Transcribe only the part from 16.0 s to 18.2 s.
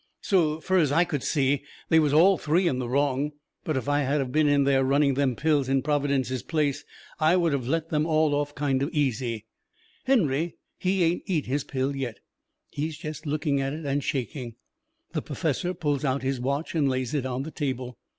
out his watch and lays it on the table.